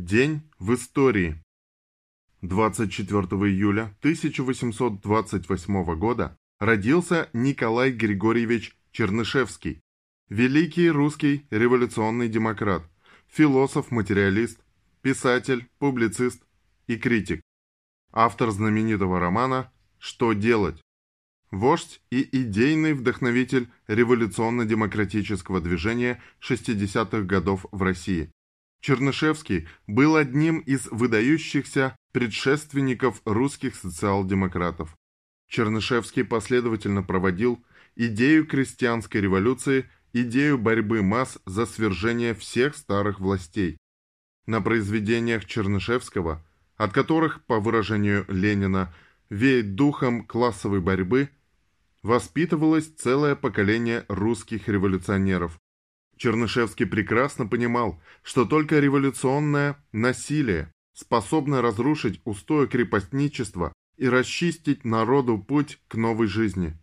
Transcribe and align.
День 0.00 0.42
в 0.60 0.74
истории. 0.74 1.42
24 2.42 3.20
июля 3.50 3.96
1828 3.98 5.96
года 5.96 6.38
родился 6.60 7.28
Николай 7.32 7.90
Григорьевич 7.90 8.76
Чернышевский, 8.92 9.80
великий 10.28 10.88
русский 10.88 11.48
революционный 11.50 12.28
демократ, 12.28 12.88
философ-материалист, 13.26 14.60
писатель, 15.02 15.68
публицист 15.80 16.44
и 16.86 16.96
критик, 16.96 17.42
автор 18.12 18.52
знаменитого 18.52 19.18
романа 19.18 19.72
«Что 19.98 20.32
делать?», 20.32 20.80
вождь 21.50 22.00
и 22.10 22.22
идейный 22.40 22.94
вдохновитель 22.94 23.68
революционно-демократического 23.88 25.60
движения 25.60 26.22
60-х 26.40 27.22
годов 27.22 27.66
в 27.72 27.82
России. 27.82 28.30
Чернышевский 28.80 29.68
был 29.86 30.16
одним 30.16 30.60
из 30.60 30.86
выдающихся 30.86 31.96
предшественников 32.12 33.20
русских 33.24 33.74
социал-демократов. 33.76 34.96
Чернышевский 35.48 36.24
последовательно 36.24 37.02
проводил 37.02 37.64
идею 37.96 38.46
крестьянской 38.46 39.20
революции, 39.20 39.90
идею 40.12 40.58
борьбы 40.58 41.02
масс 41.02 41.38
за 41.46 41.66
свержение 41.66 42.34
всех 42.34 42.76
старых 42.76 43.20
властей. 43.20 43.78
На 44.46 44.60
произведениях 44.60 45.44
Чернышевского, 45.44 46.44
от 46.76 46.92
которых, 46.92 47.44
по 47.44 47.60
выражению 47.60 48.24
Ленина, 48.28 48.94
веет 49.28 49.74
духом 49.74 50.24
классовой 50.24 50.80
борьбы, 50.80 51.30
воспитывалось 52.02 52.86
целое 52.86 53.34
поколение 53.34 54.04
русских 54.08 54.68
революционеров, 54.68 55.58
Чернышевский 56.18 56.86
прекрасно 56.86 57.46
понимал, 57.46 58.00
что 58.22 58.44
только 58.44 58.78
революционное 58.80 59.82
насилие 59.92 60.72
способно 60.92 61.62
разрушить 61.62 62.20
устои 62.24 62.66
крепостничества 62.66 63.72
и 63.96 64.08
расчистить 64.08 64.84
народу 64.84 65.38
путь 65.38 65.80
к 65.88 65.94
новой 65.94 66.26
жизни. 66.26 66.76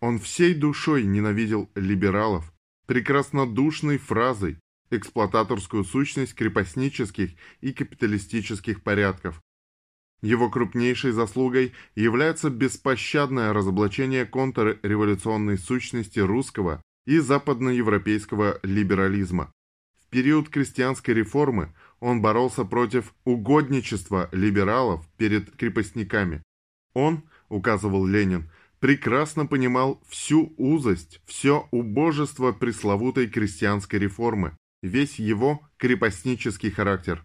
Он 0.00 0.18
всей 0.18 0.54
душой 0.54 1.04
ненавидел 1.04 1.70
либералов, 1.76 2.52
прекраснодушной 2.86 3.98
фразой 3.98 4.58
эксплуататорскую 4.90 5.84
сущность 5.84 6.34
крепостнических 6.34 7.30
и 7.60 7.72
капиталистических 7.72 8.82
порядков. 8.82 9.40
Его 10.22 10.50
крупнейшей 10.50 11.12
заслугой 11.12 11.72
является 11.94 12.50
беспощадное 12.50 13.52
разоблачение 13.52 14.26
контрреволюционной 14.26 15.58
сущности 15.58 16.18
русского 16.18 16.82
и 17.06 17.18
западноевропейского 17.18 18.58
либерализма. 18.62 19.52
В 20.00 20.08
период 20.08 20.48
крестьянской 20.48 21.14
реформы 21.14 21.72
он 22.00 22.20
боролся 22.20 22.64
против 22.64 23.14
угодничества 23.24 24.28
либералов 24.32 25.06
перед 25.16 25.50
крепостниками. 25.56 26.42
Он, 26.94 27.22
указывал 27.48 28.06
Ленин, 28.06 28.50
прекрасно 28.80 29.46
понимал 29.46 30.02
всю 30.08 30.52
узость, 30.56 31.20
все 31.24 31.68
убожество 31.70 32.52
пресловутой 32.52 33.28
крестьянской 33.28 33.98
реформы, 33.98 34.56
весь 34.82 35.18
его 35.18 35.60
крепостнический 35.76 36.70
характер. 36.70 37.24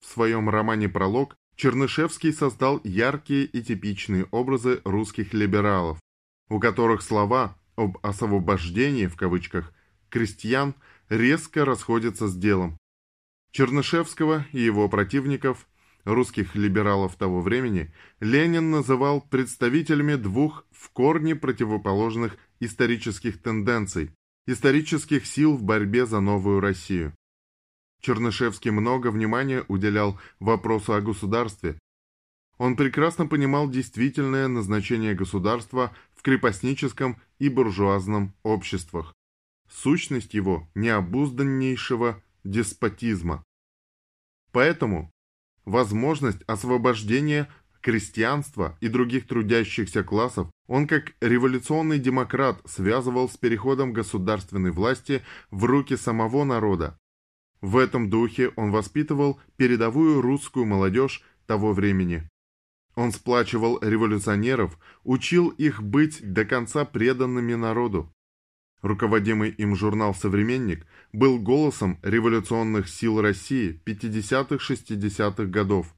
В 0.00 0.06
своем 0.06 0.48
романе 0.48 0.88
«Пролог» 0.88 1.36
Чернышевский 1.56 2.32
создал 2.32 2.80
яркие 2.84 3.44
и 3.44 3.62
типичные 3.62 4.24
образы 4.30 4.80
русских 4.84 5.32
либералов, 5.32 5.98
у 6.48 6.58
которых 6.58 7.02
слова 7.02 7.56
об 7.76 7.98
«освобождении» 8.02 9.06
в 9.06 9.16
кавычках 9.16 9.72
крестьян 10.08 10.74
резко 11.08 11.64
расходятся 11.64 12.28
с 12.28 12.36
делом. 12.36 12.78
Чернышевского 13.52 14.46
и 14.52 14.60
его 14.60 14.88
противников, 14.88 15.68
русских 16.04 16.54
либералов 16.54 17.16
того 17.16 17.40
времени, 17.40 17.92
Ленин 18.20 18.70
называл 18.70 19.20
представителями 19.20 20.14
двух 20.16 20.66
в 20.70 20.90
корне 20.90 21.34
противоположных 21.36 22.36
исторических 22.60 23.40
тенденций, 23.40 24.10
исторических 24.46 25.26
сил 25.26 25.56
в 25.56 25.62
борьбе 25.62 26.06
за 26.06 26.20
новую 26.20 26.60
Россию. 26.60 27.14
Чернышевский 28.00 28.70
много 28.70 29.10
внимания 29.10 29.64
уделял 29.68 30.20
вопросу 30.38 30.94
о 30.94 31.00
государстве. 31.00 31.78
Он 32.58 32.76
прекрасно 32.76 33.26
понимал 33.26 33.68
действительное 33.68 34.46
назначение 34.46 35.14
государства 35.14 35.92
крепостническом 36.24 37.20
и 37.38 37.48
буржуазном 37.48 38.34
обществах. 38.42 39.14
Сущность 39.68 40.34
его 40.34 40.68
необузданнейшего 40.74 42.22
деспотизма. 42.44 43.42
Поэтому 44.52 45.10
возможность 45.64 46.42
освобождения 46.46 47.48
крестьянства 47.80 48.78
и 48.80 48.88
других 48.88 49.26
трудящихся 49.26 50.02
классов 50.02 50.50
он 50.66 50.86
как 50.86 51.12
революционный 51.20 51.98
демократ 51.98 52.60
связывал 52.64 53.28
с 53.28 53.36
переходом 53.36 53.92
государственной 53.92 54.70
власти 54.70 55.22
в 55.50 55.64
руки 55.64 55.96
самого 55.96 56.44
народа. 56.44 56.98
В 57.60 57.76
этом 57.76 58.10
духе 58.10 58.52
он 58.56 58.70
воспитывал 58.70 59.40
передовую 59.56 60.22
русскую 60.22 60.66
молодежь 60.66 61.22
того 61.46 61.72
времени. 61.72 62.28
Он 62.94 63.12
сплачивал 63.12 63.78
революционеров, 63.80 64.78
учил 65.02 65.48
их 65.48 65.82
быть 65.82 66.20
до 66.32 66.44
конца 66.44 66.84
преданными 66.84 67.54
народу. 67.54 68.12
Руководимый 68.82 69.50
им 69.50 69.74
журнал 69.74 70.14
«Современник» 70.14 70.86
был 71.12 71.40
голосом 71.40 71.98
революционных 72.02 72.88
сил 72.88 73.20
России 73.20 73.80
50-60-х 73.86 75.44
годов, 75.46 75.94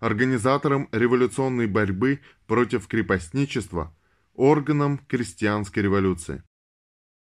организатором 0.00 0.88
революционной 0.92 1.66
борьбы 1.66 2.20
против 2.46 2.88
крепостничества, 2.88 3.94
органом 4.34 4.98
крестьянской 4.98 5.82
революции. 5.82 6.42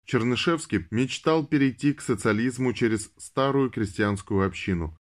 Чернышевский 0.05 0.87
мечтал 0.89 1.45
перейти 1.45 1.93
к 1.93 2.01
социализму 2.01 2.73
через 2.73 3.11
старую 3.17 3.69
крестьянскую 3.69 4.45
общину. 4.45 4.97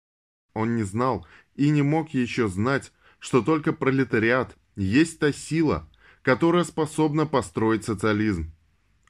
Он 0.54 0.76
не 0.76 0.82
знал 0.82 1.26
и 1.54 1.70
не 1.70 1.82
мог 1.82 2.10
еще 2.10 2.48
знать, 2.48 2.92
что 3.18 3.42
только 3.42 3.72
пролетариат 3.72 4.56
есть 4.76 5.18
та 5.18 5.32
сила, 5.32 5.88
которая 6.22 6.64
способна 6.64 7.26
построить 7.26 7.84
социализм. 7.84 8.52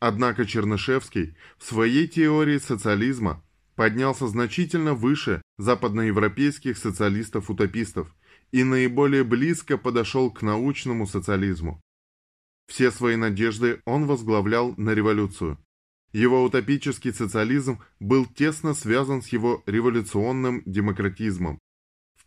Однако 0.01 0.47
Чернышевский 0.47 1.37
в 1.59 1.65
своей 1.65 2.07
теории 2.07 2.59
социализма 2.59 3.43
поднялся 3.75 4.27
значительно 4.29 4.95
выше 4.95 5.43
западноевропейских 5.59 6.79
социалистов-утопистов 6.79 8.15
и 8.53 8.65
наиболее 8.65 9.25
близко 9.25 9.77
подошел 9.77 10.31
к 10.31 10.43
научному 10.43 11.07
социализму. 11.07 11.81
Все 12.69 12.91
свои 12.91 13.17
надежды 13.17 13.81
он 13.85 14.07
возглавлял 14.07 14.75
на 14.77 14.95
революцию. 14.95 15.59
Его 16.13 16.43
утопический 16.43 17.13
социализм 17.13 17.81
был 18.01 18.27
тесно 18.27 18.75
связан 18.75 19.23
с 19.23 19.29
его 19.29 19.63
революционным 19.67 20.63
демократизмом, 20.65 21.59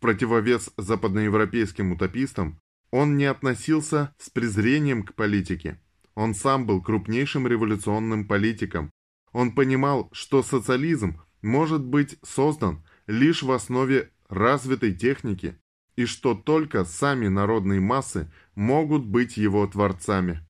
противовес 0.02 0.70
западноевропейским 0.76 1.92
утопистам, 1.92 2.60
он 2.90 3.16
не 3.16 3.24
относился 3.24 4.14
с 4.18 4.28
презрением 4.28 5.04
к 5.04 5.14
политике. 5.14 5.80
Он 6.14 6.34
сам 6.34 6.66
был 6.66 6.82
крупнейшим 6.82 7.46
революционным 7.46 8.28
политиком. 8.28 8.90
Он 9.32 9.54
понимал, 9.54 10.10
что 10.12 10.42
социализм 10.42 11.22
может 11.40 11.82
быть 11.82 12.18
создан 12.22 12.84
лишь 13.06 13.42
в 13.42 13.50
основе 13.50 14.10
развитой 14.28 14.92
техники 14.92 15.58
и 15.96 16.04
что 16.04 16.34
только 16.34 16.84
сами 16.84 17.28
народные 17.28 17.80
массы 17.80 18.30
могут 18.54 19.06
быть 19.06 19.38
его 19.38 19.66
творцами. 19.66 20.46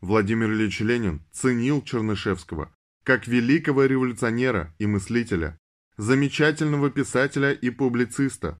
Владимир 0.00 0.50
Ильич 0.50 0.80
Ленин 0.80 1.22
ценил 1.30 1.82
Чернышевского 1.82 2.72
как 3.04 3.26
великого 3.26 3.86
революционера 3.86 4.74
и 4.78 4.86
мыслителя, 4.86 5.58
замечательного 5.96 6.90
писателя 6.90 7.52
и 7.52 7.70
публициста, 7.70 8.58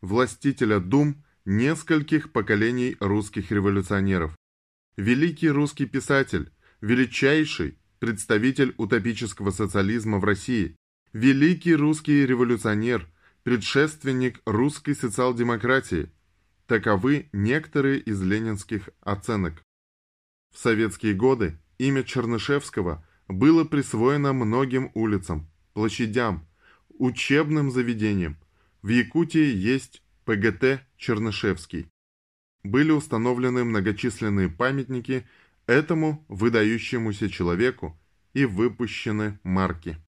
властителя 0.00 0.80
дум 0.80 1.24
нескольких 1.44 2.32
поколений 2.32 2.96
русских 3.00 3.50
революционеров. 3.50 4.36
Великий 4.96 5.48
русский 5.48 5.86
писатель, 5.86 6.52
величайший 6.80 7.78
представитель 7.98 8.74
утопического 8.76 9.50
социализма 9.50 10.18
в 10.18 10.24
России, 10.24 10.76
великий 11.12 11.74
русский 11.74 12.26
революционер, 12.26 13.08
предшественник 13.42 14.40
русской 14.44 14.94
социал-демократии. 14.94 16.10
Таковы 16.66 17.28
некоторые 17.32 17.98
из 17.98 18.20
ленинских 18.20 18.90
оценок. 19.00 19.62
В 20.54 20.58
советские 20.58 21.14
годы 21.14 21.58
имя 21.78 22.02
Чернышевского 22.02 23.06
было 23.26 23.64
присвоено 23.64 24.32
многим 24.32 24.90
улицам, 24.94 25.50
площадям, 25.72 26.46
учебным 26.88 27.70
заведениям, 27.70 28.36
в 28.88 28.90
Якутии 28.90 29.54
есть 29.54 30.02
ПГТ 30.24 30.80
«Чернышевский». 30.96 31.90
Были 32.62 32.90
установлены 32.90 33.62
многочисленные 33.62 34.48
памятники 34.48 35.28
этому 35.66 36.24
выдающемуся 36.28 37.28
человеку 37.28 38.00
и 38.32 38.46
выпущены 38.46 39.40
марки. 39.42 39.98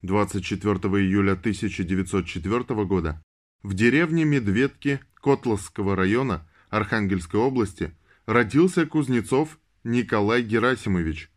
24 0.00 0.76
июля 1.04 1.32
1904 1.32 2.84
года 2.86 3.22
в 3.62 3.74
деревне 3.74 4.24
Медведки 4.24 4.98
Котловского 5.12 5.96
района 5.96 6.48
Архангельской 6.70 7.40
области 7.40 7.94
родился 8.24 8.86
Кузнецов 8.86 9.58
Николай 9.84 10.40
Герасимович, 10.40 11.30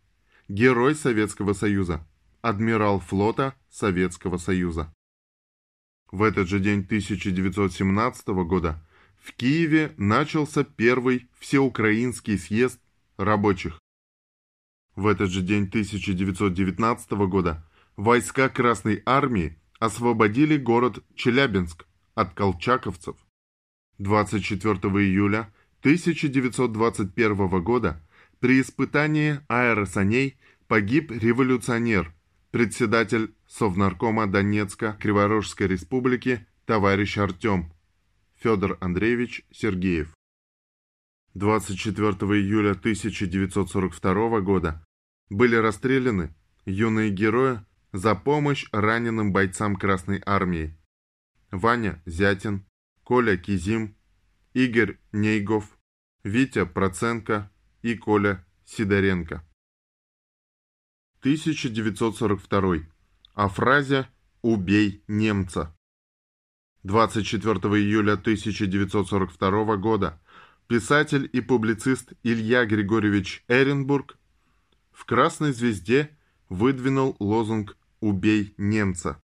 герой 0.48 0.96
Советского 0.96 1.52
Союза, 1.52 2.08
адмирал 2.42 3.02
флота 3.02 3.56
Советского 3.70 4.38
Союза. 4.38 4.94
В 6.12 6.24
этот 6.24 6.50
же 6.50 6.60
день 6.60 6.82
1917 6.82 8.28
года 8.46 8.86
в 9.16 9.34
Киеве 9.34 9.94
начался 9.98 10.66
первый 10.66 11.30
всеукраинский 11.40 12.38
съезд 12.38 12.82
рабочих. 13.18 13.80
В 14.96 15.08
этот 15.08 15.30
же 15.30 15.42
день 15.42 15.68
1919 15.68 17.12
года 17.30 17.66
войска 17.96 18.50
Красной 18.50 19.02
Армии 19.06 19.58
освободили 19.80 20.58
город 20.58 21.00
Челябинск 21.16 21.86
от 22.14 22.34
колчаковцев. 22.34 23.16
24 24.00 24.76
июля 24.76 25.54
1921 25.80 27.64
года 27.64 28.02
при 28.40 28.60
испытании 28.60 29.40
аэросаней 29.48 30.38
погиб 30.68 31.12
революционер, 31.12 32.14
председатель 32.52 33.34
Совнаркома 33.54 34.28
Донецка 34.28 34.94
Криворожской 34.94 35.68
республики 35.68 36.48
товарищ 36.66 37.18
Артем 37.18 37.74
Федор 38.38 38.78
Андреевич 38.80 39.46
Сергеев. 39.52 40.16
24 41.34 42.12
июля 42.40 42.72
1942 42.72 44.40
года 44.40 44.86
были 45.30 45.58
расстреляны 45.58 46.34
юные 46.66 47.12
герои 47.12 47.60
за 47.92 48.16
помощь 48.16 48.70
раненым 48.72 49.34
бойцам 49.34 49.76
Красной 49.76 50.24
Армии. 50.26 50.74
Ваня 51.52 52.02
Зятин, 52.06 52.66
Коля 53.04 53.36
Кизим, 53.36 53.98
Игорь 54.54 54.98
Нейгов, 55.12 55.78
Витя 56.24 56.66
Проценко 56.66 57.52
и 57.82 57.96
Коля 57.96 58.48
Сидоренко. 58.64 59.46
1942. 61.20 63.01
О 63.34 63.48
фразе 63.48 64.10
«Убей 64.42 65.06
немца». 65.08 65.74
24 66.84 67.56
июля 67.80 68.14
1942 68.14 69.78
года 69.78 70.22
писатель 70.68 71.30
и 71.32 71.40
публицист 71.40 72.12
Илья 72.24 72.66
Григорьевич 72.66 73.46
Эренбург 73.48 74.18
в 74.92 75.06
«Красной 75.06 75.54
звезде» 75.54 76.18
выдвинул 76.50 77.16
лозунг 77.20 77.78
«Убей 78.02 78.54
немца». 78.58 79.22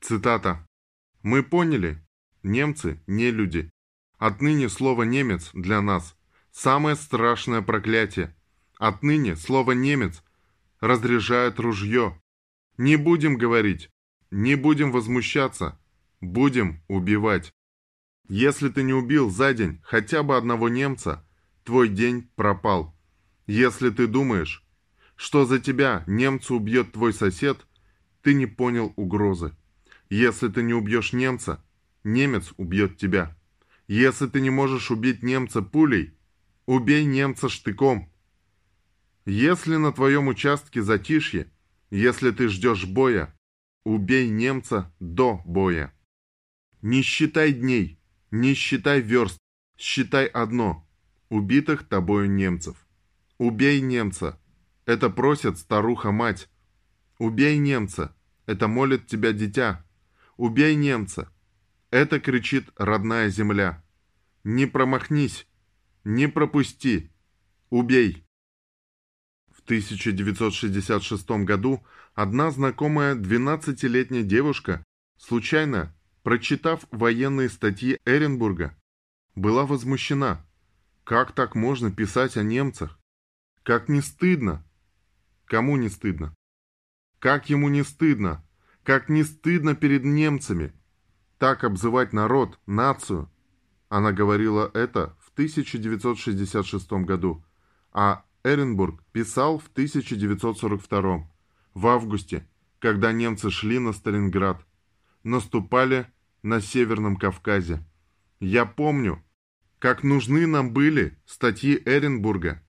Цитата. 0.00 0.66
«Мы 1.22 1.44
поняли, 1.44 2.04
немцы 2.42 3.00
не 3.06 3.30
люди. 3.30 3.70
Отныне 4.18 4.68
слово 4.68 5.04
«немец» 5.04 5.50
для 5.52 5.80
нас– 5.80 6.16
самое 6.50 6.96
страшное 6.96 7.62
проклятие. 7.62 8.34
Отныне 8.78 9.36
слово 9.36 9.72
«немец» 9.72 10.24
разряжает 10.80 11.60
ружье. 11.60 12.20
Не 12.78 12.96
будем 12.96 13.36
говорить, 13.36 13.90
не 14.30 14.54
будем 14.54 14.92
возмущаться– 14.92 15.78
Будем 16.20 16.82
убивать. 16.88 17.52
Если 18.28 18.68
ты 18.70 18.82
не 18.82 18.94
убил 18.94 19.30
за 19.30 19.52
день 19.52 19.80
хотя 19.82 20.22
бы 20.22 20.36
одного 20.36 20.68
немца, 20.68 21.24
твой 21.62 21.88
день 21.88 22.28
пропал. 22.36 22.96
Если 23.46 23.90
ты 23.90 24.06
думаешь, 24.06 24.66
что 25.14 25.44
за 25.44 25.60
тебя 25.60 26.04
немца 26.06 26.54
убьет 26.54 26.92
твой 26.92 27.12
сосед, 27.12 27.66
ты 28.22 28.34
не 28.34 28.46
понял 28.46 28.92
угрозы. 28.96 29.54
Если 30.08 30.48
ты 30.48 30.62
не 30.62 30.72
убьешь 30.72 31.12
немца, 31.12 31.62
немец 32.02 32.52
убьет 32.56 32.96
тебя. 32.96 33.36
Если 33.86 34.26
ты 34.26 34.40
не 34.40 34.50
можешь 34.50 34.90
убить 34.90 35.22
немца 35.22 35.62
пулей, 35.62 36.18
убей 36.64 37.04
немца 37.04 37.48
штыком. 37.48 38.10
Если 39.26 39.76
на 39.76 39.92
твоем 39.92 40.28
участке 40.28 40.82
затишье, 40.82 41.52
если 41.90 42.30
ты 42.30 42.48
ждешь 42.48 42.84
боя, 42.84 43.34
убей 43.84 44.28
немца 44.28 44.92
до 45.00 45.40
боя. 45.44 45.92
Не 46.82 47.02
считай 47.02 47.52
дней, 47.52 48.00
не 48.30 48.54
считай 48.54 49.00
верст, 49.00 49.38
считай 49.78 50.26
одно– 50.26 50.86
убитых 51.28 51.88
тобою 51.88 52.30
немцев. 52.30 52.76
Убей 53.38 53.80
немца. 53.80 54.40
Это 54.86 55.10
просит 55.10 55.58
старуха-мать. 55.58 56.48
Убей 57.18 57.58
немца. 57.58 58.16
Это 58.46 58.68
молит 58.68 59.06
тебя 59.06 59.32
дитя. 59.32 59.84
Убей 60.36 60.74
немца. 60.74 61.32
Это 61.90 62.20
кричит 62.20 62.70
родная 62.76 63.28
земля. 63.28 63.84
Не 64.44 64.66
промахнись. 64.66 65.46
Не 66.04 66.28
пропусти. 66.28 67.10
Убей. 67.70 68.25
В 69.66 69.68
1966 69.68 71.28
году 71.44 71.84
одна 72.14 72.52
знакомая 72.52 73.16
12-летняя 73.16 74.22
девушка 74.22 74.84
случайно 75.18 75.92
прочитав 76.26 76.86
военные 76.90 77.48
статьи 77.48 77.98
Эренбурга, 78.04 78.76
была 79.36 79.64
возмущена. 79.64 80.44
Как 81.04 81.30
так 81.30 81.54
можно 81.54 81.92
писать 81.92 82.36
о 82.36 82.44
немцах? 82.44 82.98
Как 83.62 83.88
не 83.88 84.00
стыдно? 84.00 84.64
Кому 85.46 85.76
не 85.76 85.88
стыдно? 85.88 86.34
Как 87.20 87.48
ему 87.48 87.68
не 87.68 87.84
стыдно? 87.84 88.44
Как 88.84 89.08
не 89.08 89.22
стыдно 89.22 89.76
перед 89.76 90.04
немцами? 90.04 90.72
Так 91.38 91.64
обзывать 91.64 92.12
народ, 92.12 92.58
нацию? 92.66 93.30
Она 93.88 94.10
говорила 94.10 94.68
это 94.74 95.16
в 95.20 95.30
1966 95.32 96.92
году, 97.04 97.44
а 97.92 98.25
Эренбург 98.46 99.02
писал 99.10 99.58
в 99.58 99.66
1942, 99.72 101.28
в 101.74 101.86
августе, 101.88 102.48
когда 102.78 103.10
немцы 103.10 103.50
шли 103.50 103.80
на 103.80 103.92
Сталинград, 103.92 104.64
наступали 105.24 106.06
на 106.44 106.60
Северном 106.60 107.16
Кавказе. 107.16 107.84
Я 108.38 108.64
помню, 108.64 109.20
как 109.80 110.04
нужны 110.04 110.46
нам 110.46 110.72
были 110.72 111.18
статьи 111.26 111.82
Эренбурга. 111.84 112.64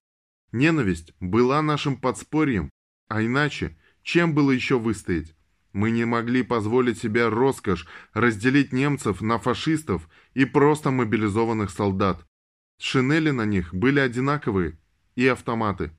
Ненависть 0.50 1.14
была 1.20 1.62
нашим 1.62 1.96
подспорьем, 1.96 2.70
а 3.06 3.22
иначе 3.22 3.78
чем 4.02 4.34
было 4.34 4.50
еще 4.50 4.80
выстоять? 4.80 5.36
Мы 5.72 5.92
не 5.92 6.04
могли 6.04 6.42
позволить 6.42 6.98
себе 6.98 7.28
роскошь 7.28 7.86
разделить 8.14 8.72
немцев 8.72 9.20
на 9.20 9.38
фашистов 9.38 10.08
и 10.34 10.44
просто 10.44 10.90
мобилизованных 10.90 11.70
солдат. 11.70 12.26
Шинели 12.80 13.30
на 13.30 13.44
них 13.44 13.72
были 13.72 14.00
одинаковые 14.00 14.76
и 15.18 15.26
автоматы. 15.26 15.90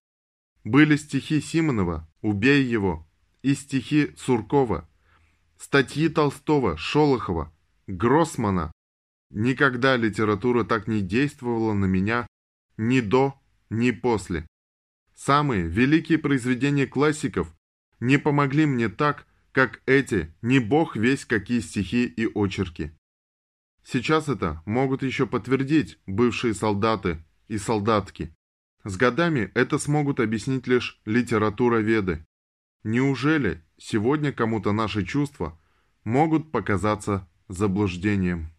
Были 0.63 0.95
стихи 0.95 1.41
Симонова 1.41 2.07
«Убей 2.21 2.63
его» 2.63 3.05
и 3.41 3.53
стихи 3.53 4.13
Суркова, 4.17 4.89
статьи 5.57 6.07
Толстого, 6.07 6.77
Шолохова, 6.77 7.53
Гроссмана. 7.85 8.71
Никогда 9.29 9.97
литература 9.97 10.63
так 10.63 10.87
не 10.87 11.01
действовала 11.01 11.73
на 11.73 11.83
меня 11.83 12.27
ни 12.77 13.01
до, 13.01 13.33
ни 13.69 13.91
после. 13.91 14.47
Самые 15.13 15.63
великие 15.67 16.17
произведения 16.17 16.87
классиков 16.87 17.53
не 17.99 18.17
помогли 18.17 18.65
мне 18.65 18.87
так, 18.87 19.27
как 19.51 19.81
эти, 19.85 20.33
не 20.41 20.59
бог 20.59 20.95
весь 20.95 21.25
какие 21.25 21.59
стихи 21.59 22.05
и 22.05 22.25
очерки. 22.25 22.97
Сейчас 23.83 24.29
это 24.29 24.63
могут 24.65 25.03
еще 25.03 25.27
подтвердить 25.27 25.99
бывшие 26.05 26.53
солдаты 26.53 27.21
и 27.49 27.57
солдатки. 27.57 28.33
С 28.83 28.95
годами 28.95 29.51
это 29.55 29.77
смогут 29.77 30.19
объяснить 30.19 30.67
лишь 30.67 31.01
литературоведы. 31.05 32.25
Неужели 32.83 33.63
сегодня 33.77 34.31
кому-то 34.31 34.71
наши 34.71 35.05
чувства 35.05 35.59
могут 36.03 36.51
показаться 36.51 37.27
заблуждением. 37.49 38.53